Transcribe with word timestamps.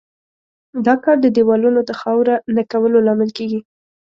دا 0.85 0.95
کار 1.03 1.17
د 1.21 1.27
دېوالونو 1.35 1.79
د 1.89 1.91
خاوره 1.99 2.35
نه 2.55 2.63
کولو 2.71 2.97
لامل 3.07 3.29
کیږي. 3.37 3.59